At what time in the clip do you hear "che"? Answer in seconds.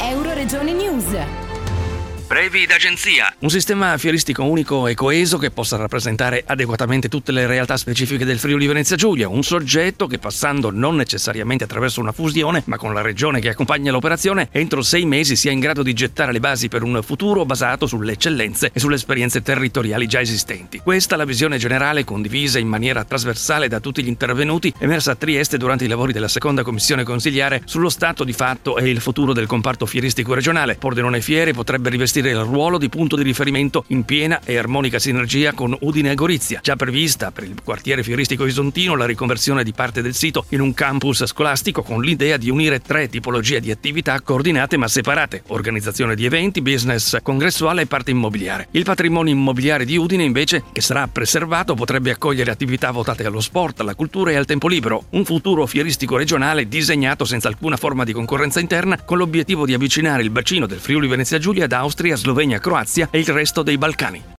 5.38-5.52, 10.08-10.18, 13.38-13.50, 50.72-50.80